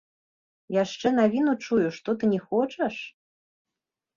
[0.83, 2.95] Яшчэ навіну чую, што ты не хочаш?